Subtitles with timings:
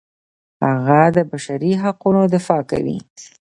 [0.65, 2.97] هغه د بشري حقونو دفاع کوي.